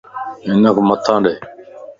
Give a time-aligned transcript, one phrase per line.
[0.49, 1.33] ھنک ماني ڏي